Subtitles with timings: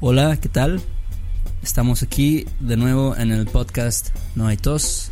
[0.00, 0.80] Hola, ¿qué tal?
[1.62, 5.10] Estamos aquí de nuevo en el podcast No hay tos.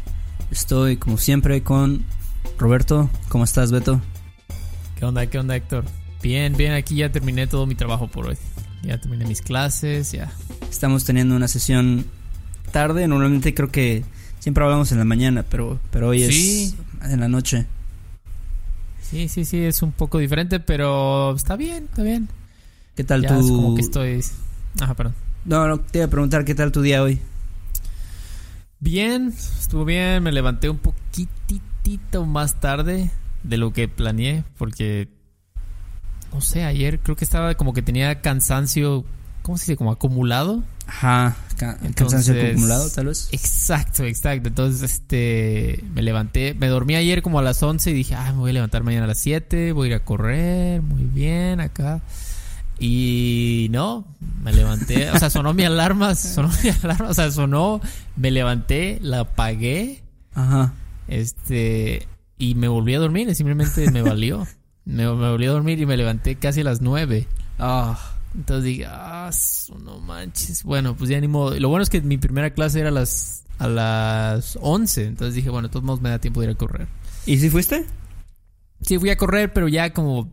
[0.50, 2.04] Estoy como siempre con
[2.58, 3.10] Roberto.
[3.28, 4.00] ¿Cómo estás, Beto?
[4.98, 5.84] ¿Qué onda, qué onda, Héctor?
[6.22, 8.36] Bien, bien, aquí ya terminé todo mi trabajo por hoy.
[8.82, 10.32] Ya terminé mis clases, ya.
[10.70, 12.06] Estamos teniendo una sesión
[12.70, 13.08] tarde.
[13.08, 14.04] Normalmente creo que
[14.38, 16.74] siempre hablamos en la mañana, pero, pero hoy Sí.
[17.02, 17.66] es en la noche.
[19.02, 22.28] Sí, sí, sí, es un poco diferente, pero está bien, está bien.
[22.96, 23.40] ¿Qué tal Ya tu...?
[23.40, 24.22] es como que estoy...
[24.80, 25.14] Ajá, perdón.
[25.44, 27.20] No, no, te iba a preguntar qué tal tu día hoy.
[28.78, 29.28] Bien,
[29.58, 33.10] estuvo bien, me levanté un poquitito más tarde
[33.42, 35.08] de lo que planeé, porque...
[36.32, 39.04] No sé, ayer creo que estaba como que tenía cansancio,
[39.42, 39.76] ¿cómo se dice?
[39.76, 40.62] Como acumulado.
[40.86, 43.28] Ajá, ca- cansancio acumulado, tal vez.
[43.32, 44.48] Exacto, exacto.
[44.48, 48.38] Entonces, este, me levanté, me dormí ayer como a las 11 y dije, ah, me
[48.38, 52.02] voy a levantar mañana a las 7, voy a ir a correr, muy bien, acá.
[52.78, 54.04] Y no,
[54.42, 57.80] me levanté, o sea, sonó mi alarma, sonó mi alarma, o sea, sonó,
[58.16, 60.02] me levanté, la apagué,
[60.34, 60.74] Ajá.
[61.08, 62.06] este,
[62.38, 64.46] y me volví a dormir, simplemente me valió.
[64.84, 67.26] Me, me volví a dormir y me levanté casi a las 9.
[67.58, 67.98] Ah,
[68.34, 69.30] Entonces dije, ah,
[69.82, 70.62] no manches.
[70.62, 71.58] Bueno, pues ya ni modo.
[71.58, 75.06] Lo bueno es que mi primera clase era a las, a las 11.
[75.06, 76.86] Entonces dije, bueno, de todos modos me da tiempo de ir a correr.
[77.24, 77.84] ¿Y si fuiste?
[78.82, 80.30] Sí, fui a correr, pero ya como...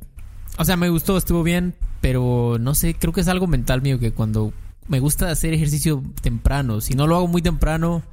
[0.57, 3.99] O sea, me gustó, estuvo bien, pero no sé, creo que es algo mental mío
[3.99, 4.53] que cuando
[4.87, 8.03] me gusta hacer ejercicio temprano, si no lo hago muy temprano,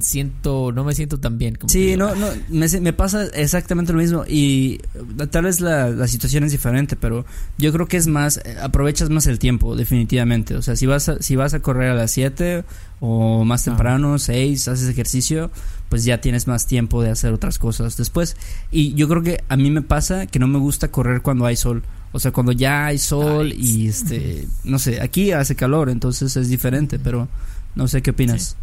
[0.00, 1.54] siento, no me siento tan bien.
[1.56, 4.80] como Sí, no, no, me, me pasa exactamente lo mismo y
[5.20, 7.24] eh, tal vez la, la situación es diferente, pero
[7.58, 10.56] yo creo que es más, eh, aprovechas más el tiempo, definitivamente.
[10.56, 12.64] O sea, si vas a, si vas a correr a las 7
[13.00, 13.70] o más Ah.
[13.72, 15.50] temprano, 6, haces ejercicio,
[15.88, 18.36] pues ya tienes más tiempo de hacer otras cosas después.
[18.70, 21.56] Y yo creo que a mí me pasa que no me gusta correr cuando hay
[21.56, 21.82] sol.
[22.12, 26.48] O sea, cuando ya hay sol y este, no sé, aquí hace calor, entonces es
[26.48, 27.28] diferente, pero
[27.74, 28.42] no sé qué opinas.
[28.42, 28.54] Sí,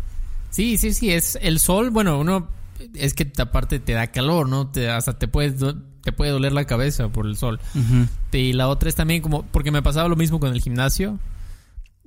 [0.50, 2.48] sí, sí, es el sol, bueno, uno
[2.96, 4.68] es que aparte te da calor, ¿no?
[4.68, 5.56] Te, hasta te puedes
[6.02, 7.60] te puede doler la cabeza por el sol.
[8.32, 11.20] Y la otra es también como porque me pasaba lo mismo con el gimnasio.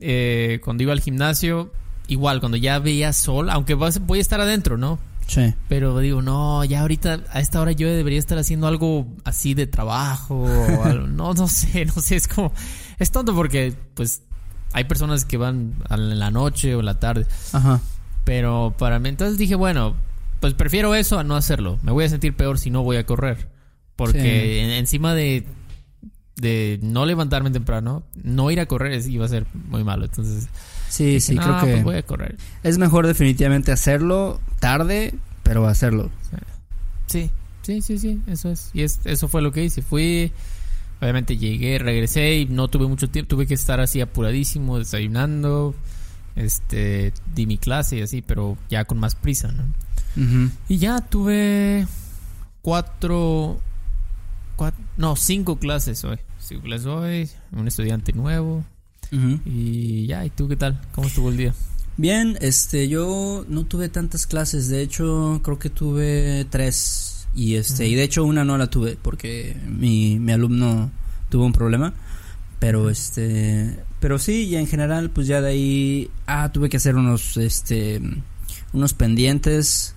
[0.00, 1.72] Eh, cuando iba al gimnasio,
[2.08, 4.98] igual cuando ya veía sol, aunque vas- voy a estar adentro, ¿no?
[5.26, 5.54] Sí.
[5.68, 9.66] Pero digo, no, ya ahorita a esta hora yo debería estar haciendo algo así de
[9.66, 11.06] trabajo o algo.
[11.06, 12.52] No, no sé, no sé, es como
[12.98, 14.22] es tonto porque pues
[14.72, 17.26] hay personas que van en la noche o en la tarde.
[17.52, 17.80] Ajá.
[18.24, 19.96] Pero para mí, entonces dije, bueno,
[20.40, 21.78] pues prefiero eso a no hacerlo.
[21.82, 23.48] Me voy a sentir peor si no voy a correr.
[23.96, 24.58] Porque Sí.
[24.60, 25.44] en- encima de,
[26.36, 30.04] de no levantarme temprano, no ir a correr es- iba a ser muy malo.
[30.06, 30.48] Entonces,
[30.88, 32.36] Sí, dije, sí, "No, creo que pues voy a correr.
[32.62, 36.10] es mejor definitivamente hacerlo tarde, pero hacerlo.
[37.06, 37.30] Sí,
[37.62, 38.70] sí, sí, sí, eso es.
[38.72, 39.82] Y es, eso fue lo que hice.
[39.82, 40.32] Fui,
[41.00, 43.28] obviamente llegué, regresé y no tuve mucho tiempo.
[43.28, 45.74] Tuve que estar así apuradísimo, desayunando.
[46.36, 49.64] Este, di mi clase y así, pero ya con más prisa, ¿no?
[50.68, 51.86] Y ya tuve
[52.60, 53.58] cuatro,
[54.56, 56.18] cuat- no, cinco clases hoy.
[56.38, 58.64] Cinco clases hoy, un estudiante nuevo.
[59.44, 60.80] Y ya, ¿y tú qué tal?
[60.94, 61.54] ¿Cómo estuvo el día?
[61.98, 67.86] Bien, este, yo no tuve tantas clases, de hecho creo que tuve tres y este,
[67.86, 70.90] y de hecho una no la tuve porque mi, mi alumno
[71.28, 71.92] tuvo un problema,
[72.62, 76.94] pero este, pero sí, y en general pues ya de ahí, ah, tuve que hacer
[76.94, 78.00] unos, este,
[78.72, 79.96] unos pendientes,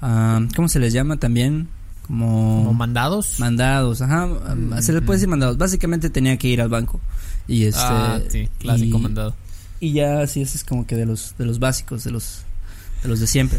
[0.00, 1.68] ah, ¿cómo se les llama también?
[2.06, 3.38] Como, ¿Como mandados?
[3.38, 5.20] mandados, ajá, Mm, se les puede mm.
[5.20, 7.02] decir mandados, básicamente tenía que ir al banco
[7.46, 9.34] y este, ah, sí, clásico y- mandado.
[9.80, 12.44] y ya así ese es como que de los de los básicos, de los
[13.02, 13.58] de los de siempre.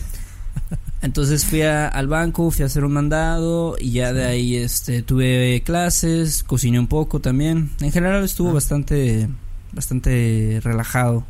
[1.02, 5.02] Entonces fui a- al banco, fui a hacer un mandado y ya de ahí este
[5.04, 7.70] tuve clases, cociné un poco también.
[7.82, 8.54] En general estuvo Ah.
[8.54, 9.30] bastante
[9.74, 11.24] bastante relajado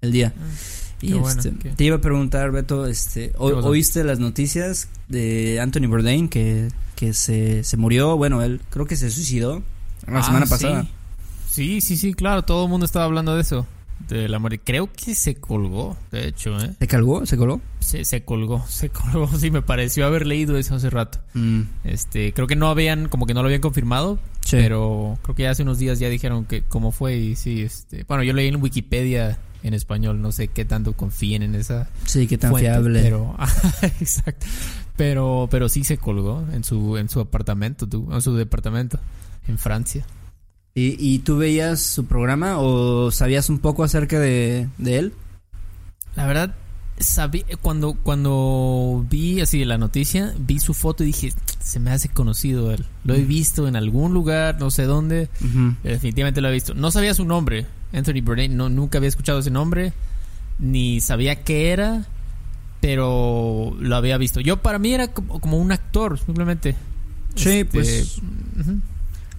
[0.00, 0.32] el día.
[1.02, 3.32] Y Qué bueno, este, qué- te iba a preguntar, Beto, este.
[3.38, 8.16] ¿oíste las noticias de Anthony Bourdain que, que se, se murió?
[8.16, 9.62] Bueno, él creo que se suicidó
[10.06, 10.50] la Ah, semana sí.
[10.50, 10.86] pasada.
[11.50, 13.66] Sí, sí, sí, claro, todo el mundo estaba hablando de eso.
[14.08, 14.60] De la muerte.
[14.64, 16.72] Creo que se colgó, de hecho, ¿eh?
[16.80, 17.26] ¿Se colgó?
[17.26, 17.60] ¿Se coló?
[17.78, 19.28] Se, se colgó, se colgó.
[19.38, 21.20] Sí, me pareció haber leído eso hace rato.
[21.34, 24.56] Mm, Este, creo que no habían, como que no lo habían confirmado, sí.
[24.56, 28.04] pero creo que ya hace unos días ya dijeron que cómo fue y sí, este,
[28.08, 32.26] bueno, yo leí en Wikipedia en español, no sé qué tanto confíen en esa sí,
[32.26, 33.02] qué tan fuente, fiable.
[33.02, 33.36] pero
[34.00, 34.46] exacto.
[34.96, 38.98] Pero pero sí se colgó en su en su apartamento, tú, en su departamento
[39.46, 40.04] en Francia.
[40.74, 45.12] ¿Y, ¿Y tú veías su programa o sabías un poco acerca de, de él?
[46.16, 46.54] La verdad
[47.00, 52.08] sabí cuando cuando vi así la noticia, vi su foto y dije, se me hace
[52.08, 52.84] conocido él.
[53.04, 55.28] Lo he visto en algún lugar, no sé dónde.
[55.82, 56.74] Definitivamente lo he visto.
[56.74, 59.92] No sabía su nombre, Anthony Bourdain, no, nunca había escuchado ese nombre,
[60.58, 62.06] ni sabía qué era,
[62.80, 64.40] pero lo había visto.
[64.40, 66.76] Yo para mí era como, como un actor, simplemente.
[67.34, 68.18] Sí, Este, pues
[68.58, 68.80] ujú.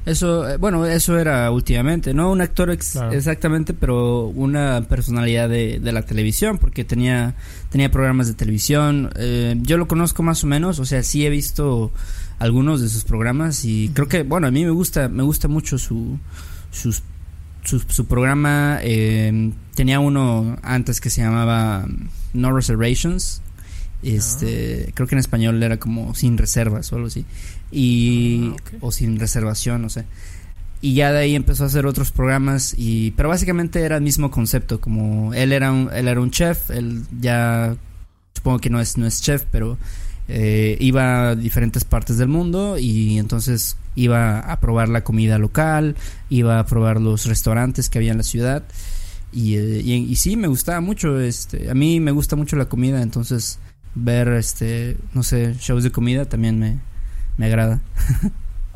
[0.06, 3.12] Eso, eh, bueno, eso era últimamente, no un actor ex- Claro.
[3.12, 7.36] exactamente, pero una personalidad de, de la televisión, porque tenía,
[7.70, 9.10] tenía programas de televisión.
[9.16, 11.92] eh, yo lo conozco más o menos, o sea, sí he visto
[12.40, 15.78] algunos de sus programas y creo que, bueno, a mí me gusta, me gusta mucho
[15.78, 16.18] su,
[16.72, 17.04] sus,
[17.64, 18.80] su, su programa.
[18.82, 21.86] eh, tenía uno antes que se llamaba
[22.34, 23.42] No Reservations.
[24.04, 27.26] Este, creo que en español era como sin reservas o algo así.
[27.72, 30.06] Y Ah, o sin reservación, no sé.
[30.82, 34.32] Y ya de ahí empezó a hacer otros programas y pero básicamente era el mismo
[34.32, 37.76] concepto, como él era un él era un chef, él ya
[38.34, 39.78] supongo que no es no es chef, pero
[40.28, 45.96] eh, iba a diferentes partes del mundo y entonces iba a probar la comida local,
[46.32, 48.64] iba a probar los restaurantes que había en la ciudad
[49.32, 52.66] y, eh, y, y sí me gustaba mucho, este, a mí me gusta mucho la
[52.66, 53.60] comida, entonces
[53.96, 56.80] ver este, no sé, shows de comida también me,
[57.38, 57.82] me agrada.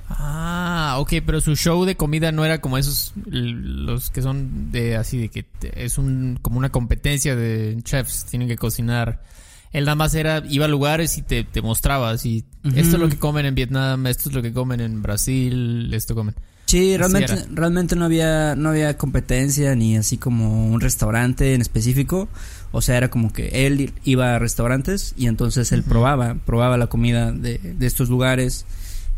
[0.07, 4.95] Ah, ok, pero su show de comida no era como esos, los que son de
[4.95, 9.23] así, de que es un como una competencia de chefs, tienen que cocinar.
[9.71, 12.45] Él nada más era, iba a lugares y te, te mostraba así,
[12.75, 16.13] esto es lo que comen en Vietnam, esto es lo que comen en Brasil, esto
[16.13, 16.35] comen.
[16.65, 22.27] Sí, realmente, realmente no había, no había competencia ni así como un restaurante en específico.
[22.71, 26.87] O sea, era como que él iba a restaurantes y entonces él probaba, probaba la
[26.87, 28.65] comida de, de estos lugares.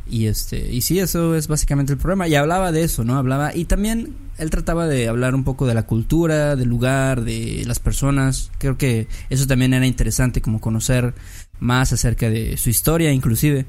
[0.09, 2.27] Y este, y sí, eso es básicamente el problema.
[2.27, 3.17] Y hablaba de eso, ¿no?
[3.17, 7.63] Hablaba, y también él trataba de hablar un poco de la cultura, del lugar, de
[7.65, 8.51] las personas.
[8.57, 11.13] Creo que eso también era interesante, como conocer
[11.59, 13.65] más acerca de su historia, inclusive.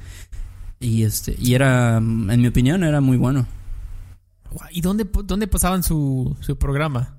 [0.80, 3.46] Y este, y era, en mi opinión, era muy bueno.
[4.70, 7.14] ¿Y dónde, dónde pasaban su, su programa?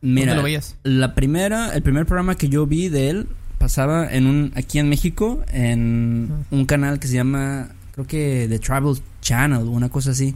[0.00, 0.76] Mira, ¿Dónde lo veías?
[0.82, 4.88] la primera, el primer programa que yo vi de él pasaba en un, aquí en
[4.88, 10.34] México, en un canal que se llama, creo que The Travel Channel, una cosa así.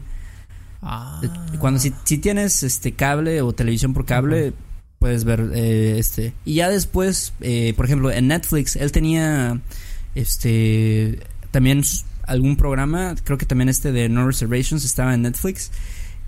[0.82, 4.52] Ah, De- Cuando si, si tienes este cable o televisión por cable,
[5.00, 6.32] puedes ver eh, este.
[6.44, 9.60] Y ya después, eh, por ejemplo, en Netflix, él tenía
[10.14, 11.20] este
[11.50, 11.82] también
[12.24, 15.70] algún programa, creo que también este de No Reservations estaba en Netflix.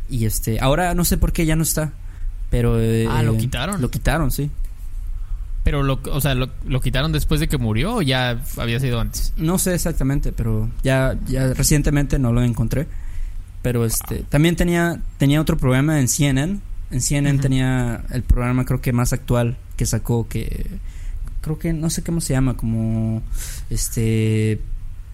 [0.08, 1.92] Y este, ahora no sé por qué ya no está.
[2.50, 3.80] Pero eh, Ah, ¿lo quitaron?
[3.82, 4.50] Lo quitaron, sí.
[5.64, 9.00] Pero, lo, o sea, lo, ¿lo quitaron después de que murió o ya había sido
[9.00, 9.34] antes?
[9.36, 12.86] No sé exactamente, pero ya, ya recientemente no lo encontré.
[13.60, 16.60] Pero este, también tenía, tenía otro programa en CNN.
[16.90, 20.66] En CNN tenía el programa creo que más actual que sacó que
[21.42, 23.22] creo que no sé cómo se llama, como
[23.68, 24.60] este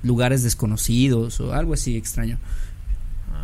[0.02, 2.38] lugares desconocidos o algo así extraño.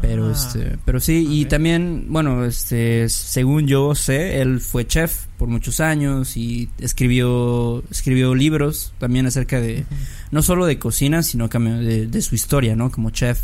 [0.02, 5.26] Pero Ah, este, pero sí, y también, bueno, este, según yo sé, él fue chef
[5.36, 9.84] por muchos años y escribió, escribió libros también acerca de,
[10.30, 12.90] no solo de cocina, sino de, de su historia, ¿no?
[12.90, 13.40] Como chef,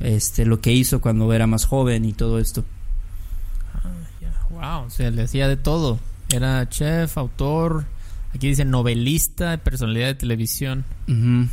[0.00, 2.64] este, lo que hizo cuando era más joven y todo esto.
[3.74, 4.32] Ah, ya.
[4.50, 6.00] Wow, o sea, le hacía de todo.
[6.28, 7.84] Era chef, autor,
[8.34, 10.84] aquí dice novelista, personalidad de televisión.
[11.06, 11.48] Ujú,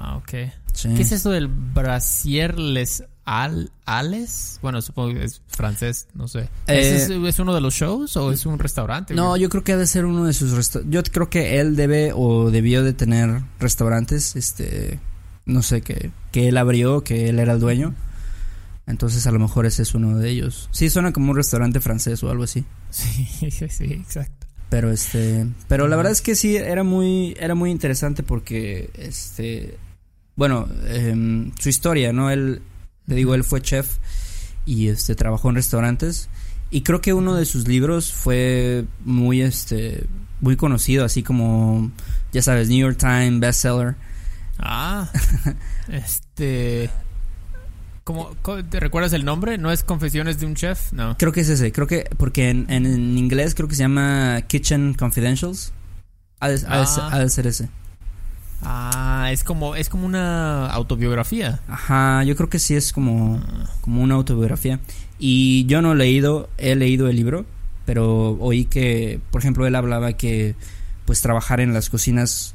[0.00, 0.50] Ah, ok.
[0.72, 0.88] sí.
[0.96, 4.58] ¿Qué es eso del Brasier Les Al Ales?
[4.62, 6.48] Bueno, supongo que es francés, no sé.
[6.68, 9.14] Eh, ¿Ese ¿Es, es uno de los shows o es un restaurante?
[9.14, 10.94] No, yo creo que ha de ser uno de sus restaurantes.
[10.94, 15.00] Yo creo que él debe o debió de tener restaurantes, este,
[15.44, 17.94] no sé, que, que él abrió, que él era el dueño.
[18.86, 20.68] Entonces a lo mejor ese es uno de ellos.
[20.70, 22.64] Sí, suena como un restaurante francés o algo así.
[22.90, 24.46] Sí, sí, exacto.
[24.68, 29.78] Pero este, pero la verdad es que sí era muy, era muy interesante porque este,
[30.36, 32.30] bueno, em, su historia, ¿no?
[32.30, 32.62] Él,
[33.06, 33.98] te digo, él fue chef
[34.64, 36.28] y este trabajó en restaurantes
[36.70, 40.06] y creo que uno de sus libros fue muy, este,
[40.40, 41.90] muy conocido, así como,
[42.32, 43.94] ya sabes, New York Times bestseller.
[44.58, 45.10] Ah,
[45.88, 46.90] este...
[48.04, 48.30] ¿Cómo,
[48.70, 49.58] ¿Te recuerdas el nombre?
[49.58, 50.92] ¿No es Confesiones de un Chef?
[50.92, 51.16] No.
[51.18, 54.42] Creo que es ese, creo que porque en, en, en inglés creo que se llama
[54.46, 55.72] Kitchen Confidentials.
[56.38, 57.08] Ha de, ha de ser- Ah.
[57.12, 57.68] ha de ser ese.
[58.62, 61.60] Ah, es como, es como una autobiografía.
[61.68, 63.40] Ajá, yo creo que sí es como,
[63.80, 64.80] como una autobiografía.
[65.18, 67.46] Y yo no he leído, he leído el libro,
[67.84, 70.54] pero oí que, por ejemplo, él hablaba que
[71.04, 72.54] pues trabajar en las cocinas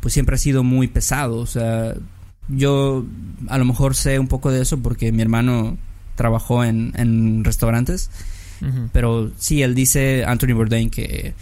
[0.00, 1.36] pues siempre ha sido muy pesado.
[1.38, 1.94] O sea,
[2.48, 3.04] yo
[3.48, 5.78] a lo mejor sé un poco de eso porque mi hermano
[6.14, 8.10] trabajó en, en restaurantes.
[8.90, 11.34] Pero sí, él dice, Anthony Bourdain, que,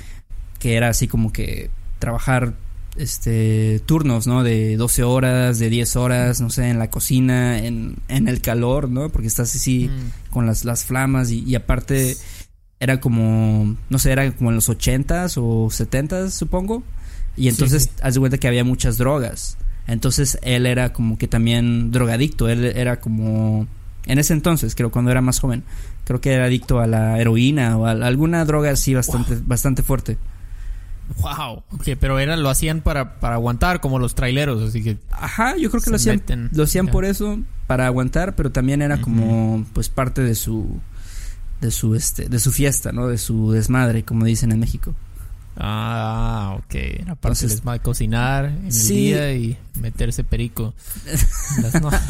[0.59, 1.71] que era así como que
[2.01, 2.55] trabajar
[2.97, 4.43] este turnos, ¿no?
[4.43, 8.89] De 12 horas, de 10 horas, no sé, en la cocina, en, en el calor,
[8.89, 9.09] ¿no?
[9.11, 10.31] Porque estás así Mm.
[10.33, 12.17] con las, las flamas y, y aparte
[12.81, 16.83] era como, no sé, era como en los 80s o 70s, supongo.
[17.37, 17.91] Y entonces, sí.
[18.03, 19.57] haz de cuenta que había muchas drogas.
[19.87, 22.49] Entonces, él era como que también drogadicto.
[22.49, 23.67] Él era como,
[24.07, 25.65] en ese entonces, creo, cuando era más joven,
[26.05, 30.17] creo que era adicto a la heroína o a alguna droga así bastante, bastante fuerte.
[31.21, 31.63] Wow.
[31.73, 34.99] Ok, pero era, lo hacían para, para aguantar, como los traileros, así que.
[35.11, 38.83] Ajá, yo creo que lo hacían, meten, lo hacían por eso, para aguantar, pero también
[38.83, 40.81] era como, pues, parte de su,
[41.61, 43.07] de su, este, de su fiesta, ¿no?
[43.09, 44.95] De su desmadre, como dicen en México.
[45.57, 46.75] Ah, ok.
[46.75, 48.95] Era parte Entonces- de cocinar en el Sí.
[48.95, 50.75] día y meterse perico.
[51.81, 51.91] No-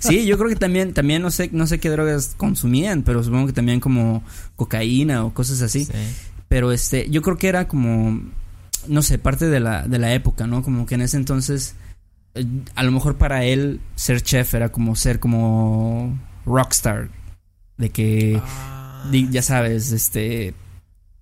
[0.00, 3.48] Sí, yo creo que también, también no sé, no sé qué drogas consumían, pero supongo
[3.48, 4.22] que también como
[4.56, 5.84] cocaína o cosas así.
[5.84, 5.92] Sí.
[6.48, 8.20] Pero este, yo creo que era como,
[8.86, 10.62] no sé, parte de la, de la época, ¿no?
[10.62, 11.74] Como que en ese entonces,
[12.34, 17.10] eh, a lo mejor para él ser chef era como ser como rockstar.
[17.76, 20.54] De que, Ah, ya sabes, este,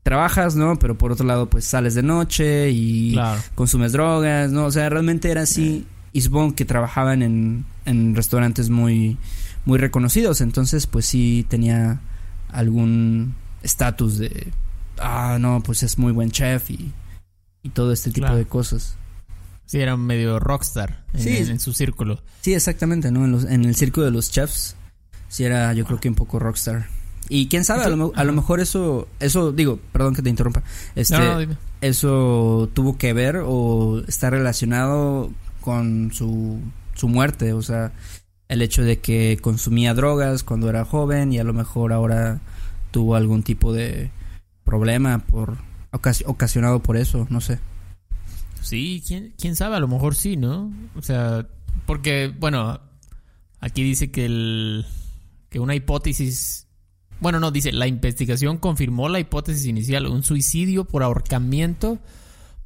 [0.03, 0.79] trabajas, ¿no?
[0.79, 3.43] Pero por otro lado, pues sales de noche y claro.
[3.55, 4.67] consumes drogas, ¿no?
[4.67, 5.85] O sea, realmente era así.
[6.13, 9.19] Y supongo que trabajaban en, en restaurantes muy,
[9.65, 10.41] muy reconocidos.
[10.41, 12.01] Entonces, pues sí tenía
[12.49, 14.53] algún estatus de.
[14.99, 16.93] Ah, no, pues es muy buen chef y,
[17.63, 18.39] y todo este tipo Claro.
[18.39, 18.97] de cosas.
[19.67, 21.37] Sí, era medio rockstar en, Sí.
[21.37, 22.23] en- en su círculo.
[22.41, 23.25] Sí, exactamente, ¿no?
[23.25, 24.77] En, los- en el circo de los chefs,
[25.29, 26.87] sí era, yo creo que un poco rockstar.
[27.29, 30.63] Y quién sabe, a lo, a lo mejor eso, eso, digo, perdón que te interrumpa.
[30.95, 31.57] Este, no, no, dime.
[31.81, 36.61] eso tuvo que ver o está relacionado con su,
[36.95, 37.91] su muerte, o sea,
[38.49, 42.39] el hecho de que consumía drogas cuando era joven y a lo mejor ahora
[42.93, 44.13] tuvo algún tipo de
[44.67, 45.57] problema por
[45.93, 47.59] ocasi- ocasionado por eso, no sé.
[48.61, 50.71] Sí, ¿quién, quién sabe, a lo mejor sí, ¿no?
[50.97, 51.47] O sea,
[51.87, 52.81] porque, bueno,
[53.61, 54.85] aquí dice que el
[55.49, 56.67] que una hipótesis,
[57.21, 61.99] bueno, no, dice, la investigación confirmó la hipótesis inicial, un suicidio por ahorcamiento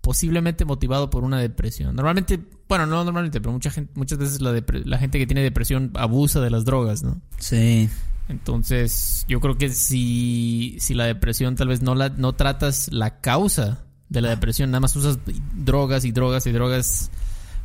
[0.01, 1.95] posiblemente motivado por una depresión.
[1.95, 5.91] Normalmente, bueno, no normalmente, pero mucha gente, muchas veces la, la gente que tiene depresión
[5.95, 7.21] abusa de las drogas, ¿no?
[7.39, 7.91] Sí,
[8.31, 13.21] Entonces, yo creo que si, si la depresión tal vez no la no tratas la
[13.21, 15.19] causa de la depresión, nada más usas
[15.55, 17.11] drogas y drogas y drogas,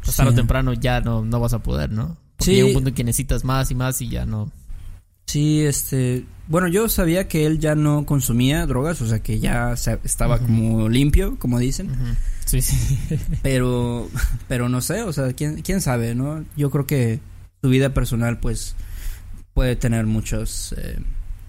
[0.03, 0.37] pues tarde o Sí.
[0.37, 2.17] temprano ya no, no vas a poder, ¿no?
[2.37, 2.51] Porque Sí.
[2.55, 4.51] llega un punto en que necesitas más y más y ya no.
[5.27, 9.75] sí, este, bueno, yo sabía que él ya no consumía drogas, o sea, que ya
[9.75, 11.89] se- estaba como limpio, como dicen.
[12.45, 12.99] Sí, sí.
[13.41, 14.07] Pero,
[14.47, 16.45] pero no sé, o sea, quién, quién sabe, ¿no?
[16.55, 17.19] Yo creo que
[17.63, 18.75] su vida personal, pues,
[19.55, 20.99] puede tener muchos, eh,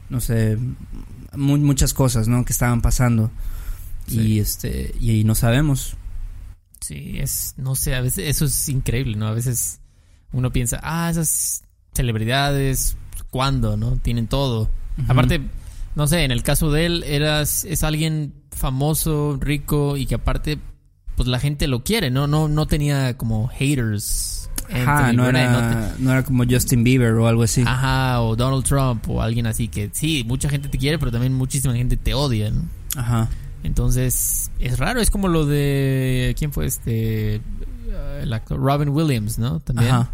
[0.09, 0.57] no sé,
[1.37, 2.45] mu- muchas cosas, ¿no?
[2.47, 3.31] Que estaban pasando.
[4.07, 4.21] Sí.
[4.21, 5.97] Y este, y, no sabemos.
[6.81, 9.27] Sí, es, no sé, a veces eso es increíble, ¿no?
[9.27, 9.81] A veces
[10.33, 12.97] uno piensa, ah, esas celebridades,
[13.31, 13.97] ¿cuándo, no?
[13.99, 14.71] Tienen todo.
[15.09, 15.41] Aparte,
[15.97, 20.59] no sé, en el caso de él, eras, es alguien famoso, rico y que aparte,
[21.17, 22.29] pues la gente lo quiere, ¿no?
[22.29, 24.46] No, no tenía como haters.
[24.75, 27.63] Ajá, no Bourdain, no te- era, no era como Justin Bieber o algo así.
[27.67, 31.33] Ajá, o Donald Trump o alguien así que sí, mucha gente te quiere, pero también
[31.35, 32.63] muchísima gente te odia, ¿no?
[32.97, 33.29] Ajá.
[33.63, 36.35] Entonces, es raro, es como lo de.
[36.39, 37.41] ¿Quién fue este?
[37.89, 39.61] Uh, el actor Robin Williams, ¿no?
[39.61, 39.91] También.
[39.91, 40.11] Ajá.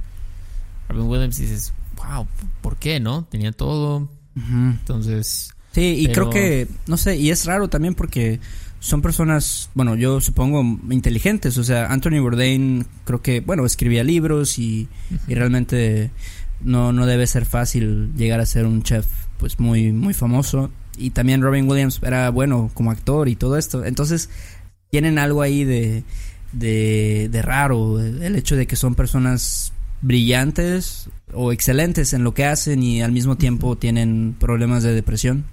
[0.89, 2.27] Robin Williams dices, wow,
[2.61, 3.25] ¿por qué, no?
[3.25, 4.09] Tenía todo.
[4.37, 4.55] Ujú.
[4.71, 8.41] Entonces, Sí, y Pero- creo que, no sé, y es raro también porque
[8.83, 10.61] son personas, bueno, yo supongo
[10.91, 14.89] inteligentes, o sea, Anthony Bourdain creo que, bueno, escribía libros y,
[15.29, 16.11] y realmente
[16.61, 19.07] no, no debe ser fácil llegar a ser un chef
[19.39, 20.71] pues muy, muy famoso.
[20.99, 23.85] Y también Robin Williams era bueno como actor y todo esto.
[23.85, 24.31] Entonces,
[24.91, 26.03] tienen algo ahí de,
[26.51, 32.47] de, de raro, el hecho de que son personas brillantes o excelentes en lo que
[32.47, 35.45] hacen y al mismo tiempo tienen problemas de depresión.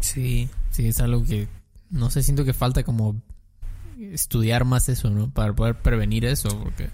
[0.00, 1.48] sí, sí, es algo que.
[1.90, 3.20] No sé, siento que falta como
[3.98, 5.30] estudiar más eso, ¿no?
[5.30, 6.90] Para poder prevenir eso, porque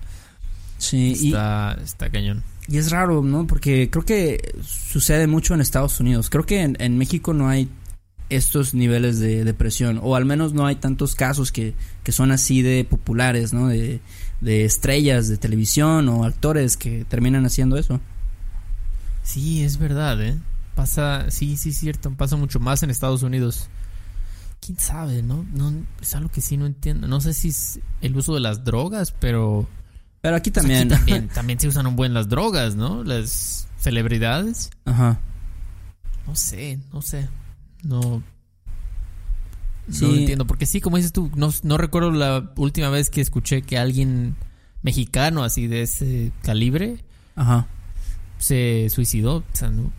[0.78, 2.42] Sí, y, está, está cañón.
[2.68, 3.46] y es raro, ¿no?
[3.46, 6.30] Porque creo que sucede mucho en Estados Unidos.
[6.30, 7.68] Creo que en, en México no hay
[8.30, 12.62] estos niveles de depresión, o al menos no hay tantos casos que, que son así
[12.62, 13.68] de populares, ¿no?
[13.68, 14.00] De,
[14.40, 18.00] de estrellas de televisión o actores que terminan haciendo eso.
[19.22, 20.36] Sí, es verdad, ¿eh?
[20.74, 23.68] Pasa, sí, sí, cierto, pasa mucho más en Estados Unidos.
[24.64, 25.44] ¿Quién sabe, no?
[25.52, 27.06] no es algo que sí no entiendo.
[27.06, 29.68] No sé si es el uso de las drogas, pero...
[30.22, 30.88] Pero aquí aquí también.
[31.34, 33.04] también, se usan un buen las drogas, ¿no?
[33.04, 34.70] Las celebridades.
[34.86, 35.20] Ajá.
[36.26, 37.28] No sé, no sé.
[37.82, 38.22] No...
[39.86, 40.20] No Sí.
[40.20, 43.76] entiendo, porque sí, como dices tú, no, no recuerdo la última vez que escuché que
[43.76, 44.34] alguien
[44.80, 47.04] mexicano así de ese calibre
[47.36, 47.66] Ajá.
[48.38, 49.36] se suicidó.
[49.36, 49.92] O sea, no,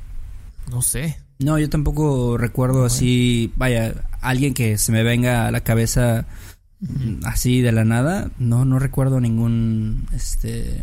[0.72, 1.20] no sé.
[1.40, 6.26] No, yo tampoco recuerdo No, así, vaya, alguien que se me venga a la cabeza
[6.80, 8.32] mm, así de la nada.
[8.40, 10.82] No, no recuerdo ningún, este,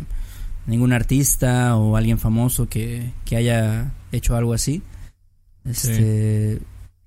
[0.67, 4.83] ningún artista o alguien famoso que, que haya hecho algo así.
[5.65, 6.61] Este,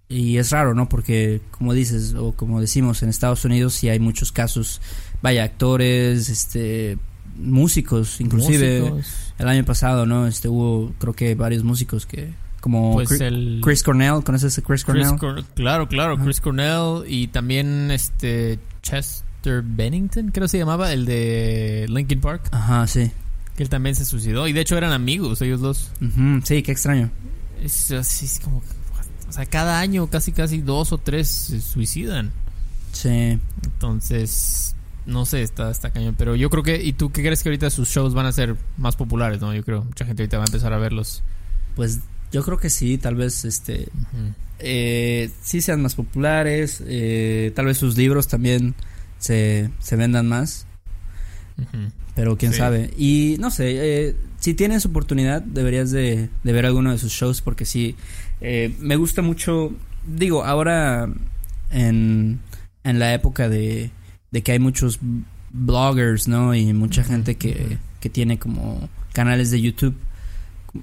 [0.08, 0.88] y es raro, ¿no?
[0.88, 4.80] Porque como dices o como decimos en Estados Unidos sí hay muchos casos,
[5.22, 6.98] vaya, actores, este,
[7.36, 9.34] músicos, inclusive Músicos.
[9.38, 10.26] el año pasado, ¿no?
[10.26, 12.32] Este hubo creo que varios músicos que
[12.66, 15.18] como Pues Chris, el Chris Cornell, ¿conoces a Chris Chris Cornell?
[15.20, 16.18] Cor- claro, claro.
[16.18, 22.48] Chris Cornell y también este Chester Bennington, creo que se llamaba, el de Linkin Park,
[22.50, 23.12] Ajá, sí.
[23.56, 25.92] que él también se suicidó y de hecho eran amigos ellos dos.
[26.42, 27.08] Sí, qué extraño.
[27.62, 28.58] Es así, es como,
[29.28, 32.32] o sea, cada año casi casi dos o tres se suicidan.
[32.90, 33.38] Sí.
[33.64, 34.74] Entonces,
[35.06, 36.16] no sé, está, está cañón.
[36.18, 38.56] Pero yo creo que, ¿y tú qué crees que ahorita sus shows van a ser
[38.76, 39.54] más populares, no?
[39.54, 41.22] Yo creo, mucha gente ahorita va a empezar a verlos.
[41.76, 42.00] Pues
[42.32, 43.88] yo creo que sí, tal vez este
[44.58, 48.74] eh, sí sean más populares, eh, tal vez sus libros también
[49.18, 50.66] se, se vendan más,
[52.14, 52.58] pero quién Sí.
[52.58, 52.90] sabe.
[52.96, 53.74] Y no sé,
[54.08, 57.96] eh, si tienes oportunidad deberías de, de ver alguno de sus shows porque sí,
[58.40, 59.72] eh, me gusta mucho,
[60.06, 61.08] digo, ahora
[61.70, 62.40] en,
[62.84, 63.90] en la época de,
[64.30, 64.98] de que hay muchos
[65.52, 66.54] bloggers, ¿no?
[66.54, 69.96] Y mucha gente que, que tiene como canales de YouTube.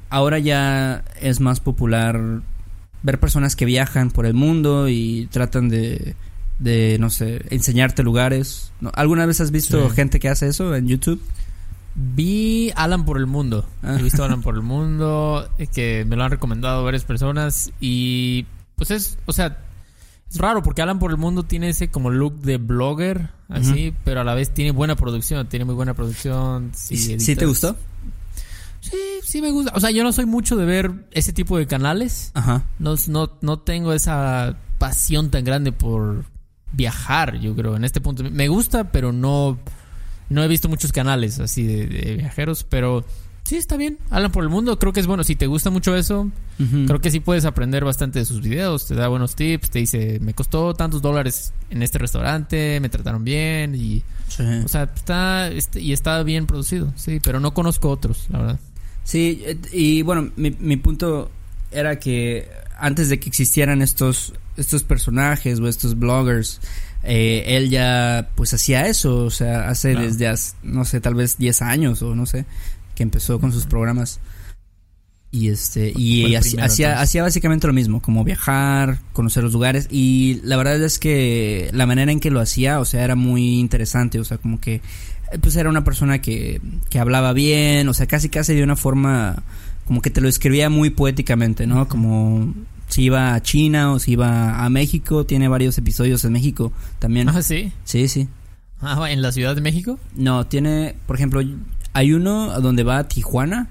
[0.09, 2.41] Ahora ya es más popular
[3.01, 6.15] ver personas que viajan por el mundo y tratan de,
[6.59, 8.71] de no sé, enseñarte lugares.
[8.93, 9.95] ¿Alguna vez has visto Sí.
[9.95, 11.21] gente que hace eso en YouTube?
[11.95, 13.65] Vi Alan por el mundo.
[13.83, 13.97] Ah.
[13.99, 17.71] He visto Alan por el mundo, eh, que me lo han recomendado varias personas.
[17.79, 18.45] Y
[18.75, 19.59] pues es, o sea,
[20.31, 24.21] es raro porque Alan por el mundo tiene ese como look de blogger, así, pero
[24.21, 26.71] a la vez tiene buena producción, tiene muy buena producción.
[26.73, 27.75] Sí, ¿Y ¿Sí, te gustó?
[28.83, 29.71] Sí, sí me gusta.
[29.75, 32.31] O sea, yo no soy mucho de ver ese tipo de canales.
[32.33, 32.65] Ajá.
[32.79, 36.25] No, no, no tengo esa pasión tan grande por
[36.73, 38.23] viajar, yo creo, en este punto.
[38.29, 39.57] Me gusta, pero no,
[40.29, 43.05] no he visto muchos canales así de, de viajeros, pero
[43.45, 43.99] sí está bien.
[44.09, 45.23] Hablan por el mundo, creo que es bueno.
[45.23, 48.85] Si te gusta mucho eso, creo que sí puedes aprender bastante de sus videos.
[48.87, 53.23] Te da buenos tips, te dice, me costó tantos dólares en este restaurante, me trataron
[53.23, 54.03] bien y...
[54.27, 54.43] Sí.
[54.65, 58.59] O sea, está, este- y está bien producido, sí, pero no conozco otros, la verdad.
[59.03, 61.31] Sí, eh, y bueno, mi, mi punto
[61.71, 66.59] era que antes de que existieran estos, estos personajes o estos bloggers,
[67.03, 70.07] eh, él ya pues hacía eso, o sea, hace Claro.
[70.07, 72.45] desde, hace, no sé, tal vez 10 años o no sé,
[72.95, 74.19] que empezó con sus programas.
[75.31, 80.57] Y este, y hacía, hacía básicamente lo mismo, como viajar, conocer los lugares, y la
[80.57, 84.23] verdad es que la manera en que lo hacía, o sea, era muy interesante, o
[84.23, 84.81] sea, como que
[85.41, 89.43] pues era una persona que, que hablaba bien, o sea, casi casi de una forma
[89.85, 91.87] como que te lo escribía muy poéticamente, ¿no?
[91.87, 92.53] Como
[92.87, 97.27] si iba a China o si iba a México, tiene varios episodios en México también.
[97.29, 97.71] Ah, sí.
[97.83, 98.27] Sí, sí.
[98.81, 99.97] Ah, en la Ciudad de México.
[100.15, 101.41] No, tiene, por ejemplo,
[101.93, 103.67] hay uno donde va a Tijuana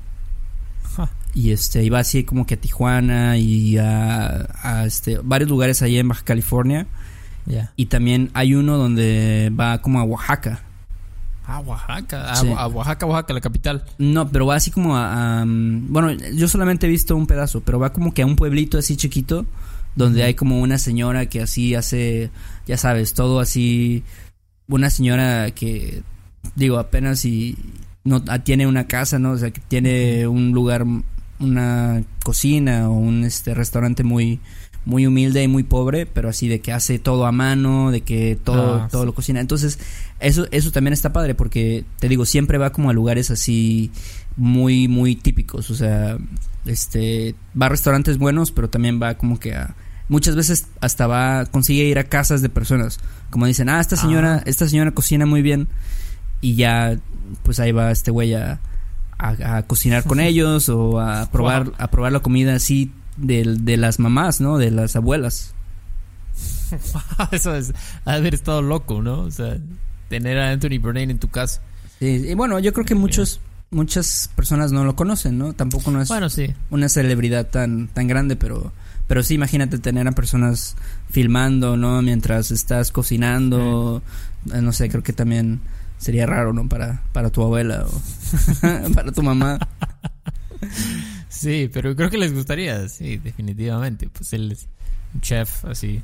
[0.96, 1.11] Ja.
[1.35, 5.98] y este iba así como que a Tijuana y a, a, este varios lugares ahí
[5.98, 6.87] en Baja California
[7.46, 7.72] Ya.
[7.77, 10.61] y también hay uno donde va como a Oaxaca.
[11.46, 12.33] Ah, Oaxaca.
[12.33, 12.48] A, Sí.
[12.57, 13.85] a Oaxaca, Oaxaca, la capital.
[13.98, 17.78] No, pero va así como a, a, Bueno, yo solamente he visto un pedazo, pero
[17.78, 19.46] va como que a un pueblito así chiquito,
[19.96, 22.31] donde hay como una señora que así hace,
[22.66, 24.05] ya sabes, todo así.
[24.68, 26.02] Una señora que,
[26.55, 27.57] digo, apenas y
[28.05, 29.33] no ah, tiene una casa, ¿no?
[29.33, 30.85] O sea, que tiene un lugar,
[31.40, 34.40] una cocina o un este restaurante muy
[34.85, 38.37] muy humilde y muy pobre, pero así de que hace todo a mano, de que
[38.42, 39.07] todo Ah, todo sí.
[39.07, 39.40] lo cocina.
[39.40, 39.79] Entonces,
[40.21, 43.90] eso eso también está padre porque te digo, siempre va como a lugares así
[44.37, 46.16] muy muy típicos, o sea,
[46.64, 49.75] este va a restaurantes buenos, pero también va como que a
[50.09, 52.99] muchas veces hasta va consigue ir a casas de personas,
[53.31, 54.42] como dicen, "Ah, esta señora, Ah.
[54.47, 55.68] esta señora cocina muy bien."
[56.40, 56.99] Y ya
[57.45, 58.59] pues ahí va este güey a,
[59.18, 61.75] a, a cocinar con ellos o a probar Wow.
[61.79, 64.59] a probar la comida así de, de las mamás, ¿no?
[64.59, 65.55] De las abuelas.
[67.33, 67.72] Eso es.
[68.05, 69.20] Haber estado loco, ¿no?
[69.20, 69.57] O sea,
[70.09, 71.61] tener a Anthony Bourdain en tu casa.
[71.98, 75.53] Sí, y bueno, yo creo que muchos muchas personas no lo conocen, ¿no?
[75.55, 76.53] Tampoco no es Bueno, sí.
[76.70, 78.72] una celebridad tan tan grande, pero
[79.09, 80.77] pero sí imagínate tener a personas
[81.11, 82.03] filmando, ¿no?
[82.03, 84.03] Mientras estás cocinando,
[84.44, 85.61] no sé, creo que también
[85.98, 86.68] sería raro, ¿no?
[86.68, 89.59] Para para tu abuela o para tu mamá.
[91.42, 94.09] Sí, pero creo que les gustaría, sí, definitivamente.
[94.12, 94.66] Pues él es
[95.14, 96.00] un chef así,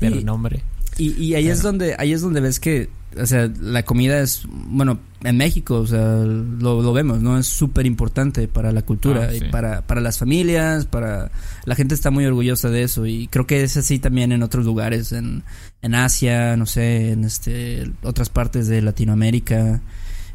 [0.00, 0.14] de Sí.
[0.14, 0.62] renombre.
[0.98, 2.88] Y, y ahí es donde ahí es donde ves que,
[3.20, 7.38] o sea, la comida es, bueno, en México, o sea, lo, lo vemos, ¿no?
[7.38, 11.30] Es súper importante para la cultura Ah, y para, para las familias, para...
[11.66, 14.64] La gente está muy orgullosa de eso y creo que es así también en otros
[14.64, 15.42] lugares, en,
[15.82, 19.82] en Asia, no sé, en este otras partes de Latinoamérica,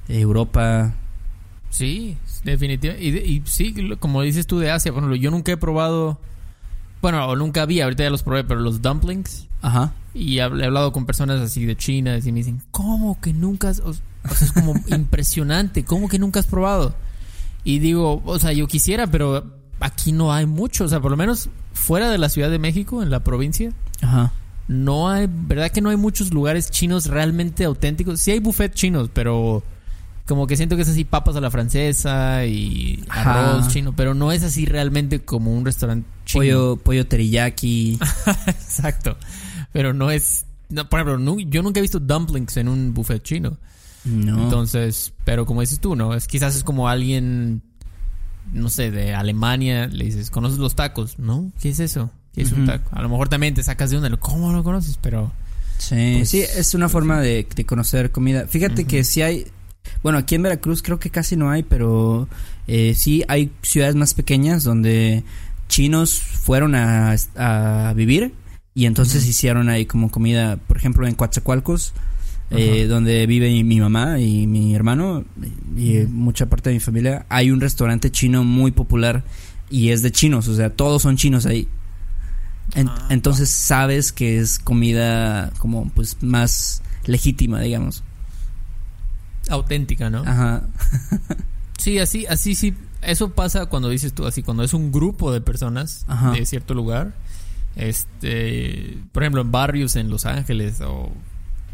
[0.07, 0.93] Europa.
[1.71, 3.05] Sí, definitivamente.
[3.05, 6.19] Y, y sí, como dices tú de Asia, por ejemplo, yo nunca he probado.
[7.01, 9.47] Bueno, o nunca vi, ahorita ya los probé, pero los dumplings.
[9.61, 9.93] Ajá.
[10.13, 13.69] Y he he hablado con personas así de China y me dicen, ¿cómo que nunca
[13.69, 13.79] has.?
[13.79, 16.93] O, o sea, es como impresionante, ¿cómo que nunca has probado?
[17.63, 19.45] Y digo, o sea, yo quisiera, pero
[19.79, 20.85] aquí no hay mucho.
[20.85, 24.31] O sea, por lo menos fuera de la Ciudad de México, en la provincia, Ajá.
[24.67, 28.19] no hay, ¿verdad que no hay muchos lugares chinos realmente auténticos?
[28.19, 29.63] Sí hay buffet chinos, pero
[30.31, 33.51] como que siento que es así papas a la francesa y Ajá.
[33.51, 36.39] arroz chino, pero no es así realmente como un restaurante chino.
[36.39, 37.99] Pollo, pollo teriyaki.
[38.47, 39.17] Exacto.
[39.73, 43.57] Pero no es, no, por ejemplo, yo nunca he visto dumplings en un buffet chino.
[44.05, 44.41] No.
[44.45, 46.13] Entonces, pero como dices tú, ¿no?
[46.13, 47.61] Es quizás es como alguien
[48.53, 51.19] no sé, de Alemania, le dices, ¿conoces los tacos?
[51.19, 51.51] ¿No?
[51.61, 52.09] ¿Qué es eso?
[52.33, 52.89] ¿Qué es un taco?
[52.93, 54.97] A lo mejor también te sacas de una, ¿cómo no conoces?
[55.01, 55.33] Pero
[55.77, 58.45] Sí, Pues- sí, es una forma de, de conocer comida.
[58.47, 59.47] Fíjate que sí hay,
[60.03, 62.27] bueno, aquí en Veracruz creo que casi no hay, pero
[62.67, 65.23] eh, sí hay ciudades más pequeñas donde
[65.67, 68.33] chinos fueron a, a vivir
[68.73, 71.93] y entonces hicieron ahí como comida, por ejemplo, en Coatzacoalcos,
[72.51, 75.23] eh, donde vive mi, mi mamá y mi hermano
[75.77, 79.23] y mucha parte de mi familia, hay un restaurante chino muy popular
[79.69, 81.67] y es de chinos, o sea, todos son chinos ahí.
[82.75, 88.03] En- Ah, entonces sabes que es comida como pues más legítima, digamos.
[89.51, 90.23] Auténtica, ¿no?
[90.25, 90.63] Ajá.
[91.77, 92.75] Sí, así, así sí.
[93.01, 96.31] Eso pasa cuando dices tú, así, cuando es un grupo de personas Ajá.
[96.31, 97.13] de cierto lugar.
[97.75, 101.11] Este, por ejemplo, en barrios en Los Ángeles o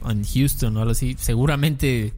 [0.10, 2.14] en Houston o algo así, seguramente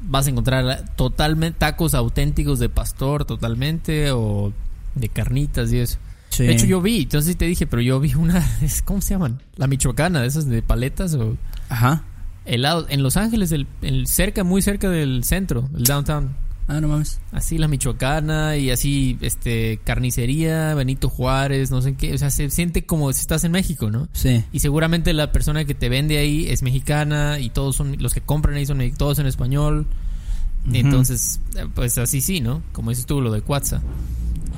[0.00, 4.52] vas a encontrar totalmente tacos auténticos de pastor, totalmente, o
[4.94, 5.98] de carnitas y eso.
[6.30, 6.44] Sí.
[6.44, 8.44] De hecho, yo vi, entonces sí te dije, pero yo vi una,
[8.84, 9.40] ¿cómo se llaman?
[9.56, 11.36] La michoacana, de esas de paletas o
[11.68, 12.02] Ajá.
[12.44, 12.86] Helados.
[12.90, 16.36] En Los Ángeles, el, el cerca, muy cerca del centro, el downtown.
[16.66, 17.20] Ah, no mames.
[17.30, 22.48] Así la Michoacana y así este carnicería, Benito Juárez, no sé qué, o sea, se
[22.48, 24.08] siente como si estás en México, ¿no?
[24.14, 24.42] Sí.
[24.50, 28.22] Y seguramente la persona que te vende ahí es mexicana y todos son los que
[28.22, 29.86] compran ahí son todos en español.
[30.72, 31.40] Entonces,
[31.74, 32.62] pues así sí, ¿no?
[32.72, 33.82] Como dices tú lo de Cuatza.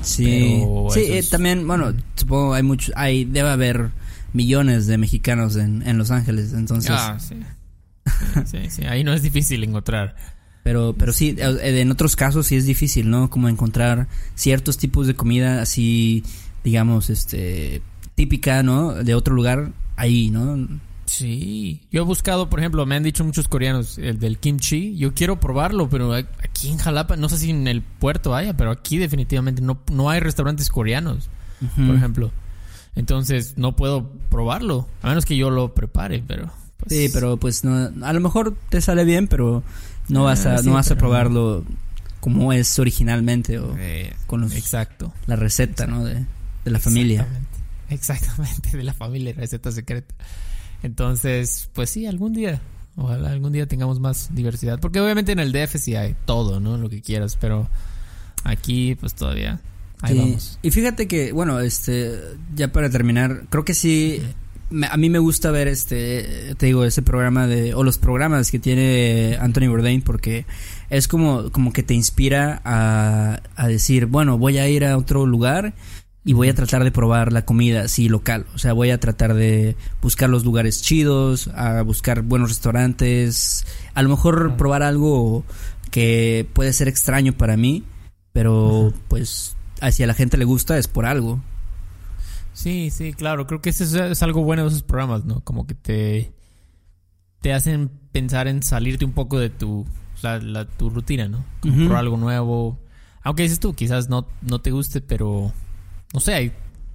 [0.02, 0.24] Sí.
[0.60, 3.90] Pero Sí, eh, es- también, bueno, supongo hay muchos, hay, debe haber
[4.32, 6.92] millones de mexicanos en, en Los Ángeles, entonces.
[6.94, 7.34] Ah, sí.
[8.18, 10.16] Sí, sí, sí, ahí no es difícil encontrar.
[10.62, 13.30] Pero, pero sí, eh, en otros casos sí es difícil, ¿no?
[13.30, 16.24] Como encontrar ciertos tipos de comida así,
[16.64, 17.82] digamos, este,
[18.16, 18.94] típica, ¿no?
[18.94, 20.66] De otro lugar, ahí, ¿no?
[21.06, 25.14] Sí, yo he buscado, por ejemplo, me han dicho muchos coreanos, el del kimchi, yo
[25.14, 28.98] quiero probarlo, pero aquí en Jalapa, no sé si en el puerto haya, pero aquí
[28.98, 31.30] definitivamente no, no hay restaurantes coreanos,
[31.86, 32.32] por ejemplo.
[32.96, 36.50] Entonces no puedo probarlo, a menos que yo lo prepare, pero...
[36.88, 39.62] pues, Sí, pero pues no, a lo mejor te sale bien, pero
[40.08, 41.64] no vas a, Ah, sí, no vas a probarlo
[42.20, 45.12] como es originalmente o eh, con los- exacto.
[45.26, 46.04] la receta, ¿no?
[46.04, 46.24] De,
[46.64, 47.22] de la familia.
[47.22, 47.48] Exactamente,
[47.90, 50.14] exactamente, de la familia, receta secreta.
[50.82, 52.60] Entonces, pues sí, algún día,
[52.96, 56.76] ojalá algún día tengamos más diversidad, porque obviamente en el DF sí hay todo, ¿no?
[56.78, 57.68] Lo que quieras, pero
[58.44, 59.60] aquí pues todavía
[60.02, 60.18] ahí Sí.
[60.20, 60.58] vamos.
[60.62, 62.18] Y fíjate que, bueno, este,
[62.54, 64.22] ya para terminar, creo que sí,
[64.88, 68.58] a mí me gusta ver este, te digo, ese programa de, o los programas que
[68.58, 70.46] tiene Anthony Bourdain, porque
[70.90, 75.26] es como, como que te inspira a, a decir, bueno, voy a ir a otro
[75.26, 75.74] lugar
[76.26, 78.46] y voy a tratar de probar la comida así local.
[78.52, 84.02] O sea, voy a tratar de buscar los lugares chidos, a buscar buenos restaurantes, a
[84.02, 85.44] lo mejor probar algo
[85.92, 87.84] que puede ser extraño para mí,
[88.32, 89.54] pero pues
[89.92, 91.40] si a la gente le gusta es por algo.
[92.56, 95.40] Sí, sí, claro, creo que eso es, es algo bueno de esos programas, ¿no?
[95.42, 96.32] Como que te
[97.42, 99.84] te hacen pensar en salirte un poco de tu
[100.22, 101.44] la, la- tu rutina, ¿no?
[101.60, 102.78] Como probar algo nuevo.
[103.22, 105.52] Aunque dices tú, quizás no, no te guste, pero
[106.14, 106.52] no sé, hay,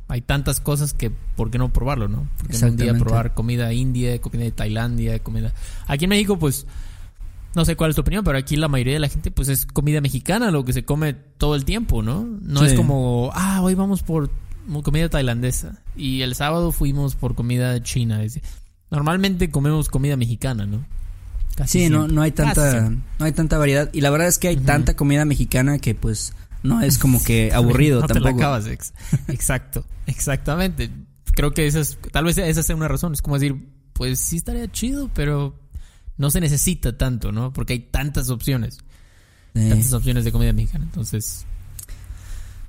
[0.07, 2.27] hay tantas cosas que ¿por qué no probarlo, no?
[2.39, 5.53] Porque un día probar comida india, comida de Tailandia, comida...
[5.85, 6.65] Aquí en México, pues,
[7.53, 9.65] no sé cuál es tu opinión, pero aquí la mayoría de la gente, pues, es
[9.67, 12.23] comida mexicana, lo que se come todo el tiempo, ¿no?
[12.41, 12.65] No Sí.
[12.67, 14.31] es como, ah, hoy vamos por
[14.83, 18.21] comida tailandesa y el sábado fuimos por comida china.
[18.89, 20.85] Normalmente comemos comida mexicana, ¿no?
[21.55, 22.15] Casi Sí, no, siempre.
[22.15, 23.89] no hay tanta, no hay tanta variedad.
[23.93, 27.51] Y la verdad es que hay tanta comida mexicana que pues no es como que
[27.53, 28.41] aburrido no te la tampoco.
[28.43, 28.93] acabas, ex-
[29.27, 30.89] Exacto, exactamente.
[31.33, 33.13] Creo que esa es, tal vez esa sea una razón.
[33.13, 33.55] Es como decir,
[33.93, 35.55] pues sí estaría chido, pero
[36.17, 37.51] no se necesita tanto, ¿no?
[37.53, 38.79] Porque hay tantas opciones.
[39.55, 39.69] Sí.
[39.69, 40.85] Tantas opciones de comida mexicana.
[40.85, 41.45] Entonces,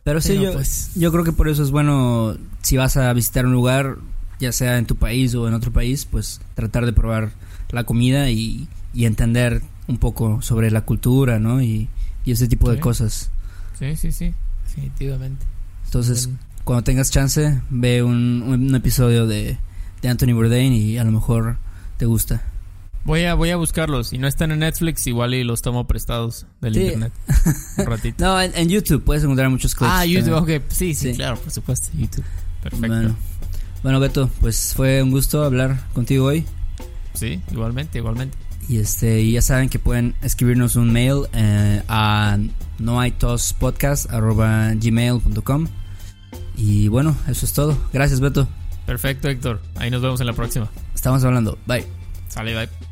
[0.05, 3.13] Pero sí, Pero, yo, pues- yo creo que por eso es bueno, si vas a
[3.13, 3.99] visitar un lugar,
[4.41, 7.31] ya sea en tu país o en otro país, pues tratar de probar
[7.71, 11.63] la comida y, y entender un poco sobre la cultura, ¿no?
[11.63, 11.89] Y,
[12.25, 13.31] y ese tipo de cosas.
[13.79, 14.35] sí, sí, sí.
[14.67, 15.45] Definitivamente.
[15.85, 16.31] Entonces,
[16.65, 19.59] cuando tengas chance, ve un, un episodio de,
[20.01, 21.59] de Anthony Bourdain y a lo mejor
[21.99, 22.43] te gusta.
[23.05, 24.09] Voy a, voy a buscarlos.
[24.09, 26.81] Si no están en Netflix, igual y los tomo prestados del Sí.
[26.81, 27.13] internet.
[27.79, 28.17] Un ratito.
[28.25, 29.93] No, en, en YouTube puedes encontrar muchos clips.
[29.95, 30.63] ah, YouTube, también.
[30.63, 30.67] ok.
[30.71, 31.17] Sí, sí, Sí.
[31.17, 31.89] claro, por supuesto.
[31.97, 32.25] YouTube.
[32.63, 32.87] Perfecto.
[32.89, 33.17] Bueno.
[33.83, 36.45] bueno, Beto, pues fue un gusto hablar contigo hoy.
[37.15, 38.39] Sí, igualmente, igualmente.
[38.69, 42.39] Y este, y ya saben que pueden escribirnos un mail eh, a
[42.79, 45.67] noaitospodcast.gmail.com
[46.57, 47.77] Y bueno, eso es todo.
[47.93, 48.49] Gracias, Beto.
[48.87, 49.61] Perfecto, Héctor.
[49.77, 50.69] Ahí nos vemos en la próxima.
[50.95, 51.59] Estamos hablando.
[51.67, 51.85] Bye.
[52.29, 52.92] Sale, bye.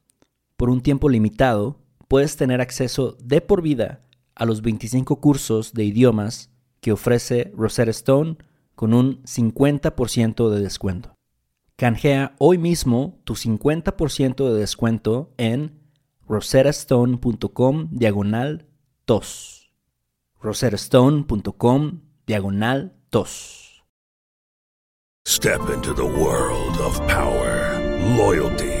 [0.61, 5.85] Por un tiempo limitado, puedes tener acceso de por vida a los 25 cursos de
[5.85, 8.37] idiomas que ofrece Rosetta Stone
[8.75, 11.15] con un 50% de descuento.
[11.77, 15.79] Canjea hoy mismo tu 50% de descuento en
[16.27, 18.67] rosettastone.com diagonal
[19.05, 19.73] tos.
[20.43, 23.83] rosettastone.com diagonal tos.
[25.27, 27.79] Step into the world of power,
[28.15, 28.80] loyalty,